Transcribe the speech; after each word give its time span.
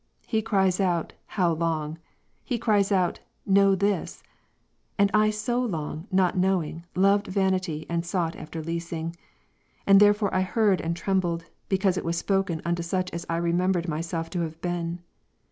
He 0.25 0.41
cries 0.41 0.79
out, 0.79 1.13
How 1.27 1.53
long? 1.53 1.99
He 2.43 2.57
cries 2.57 2.91
out, 2.91 3.19
Know 3.45 3.75
this: 3.75 4.23
and 4.97 5.11
I 5.13 5.29
so 5.29 5.61
long, 5.63 6.07
not 6.11 6.35
knowing, 6.35 6.85
loved 6.95 7.27
vanity, 7.27 7.85
and 7.87 8.03
sought 8.03 8.35
after 8.35 8.63
leasing: 8.63 9.15
and 9.85 9.99
there 9.99 10.15
fore 10.15 10.33
I 10.33 10.41
heard 10.41 10.81
and 10.81 10.95
trembled, 10.95 11.45
because 11.69 11.97
it 11.99 12.03
was 12.03 12.17
spoken 12.17 12.63
unto 12.65 12.81
such 12.81 13.11
as 13.11 13.27
I 13.29 13.37
remembered 13.37 13.87
myself 13.87 14.31
to 14.31 14.41
have 14.41 14.59
been. 14.59 15.01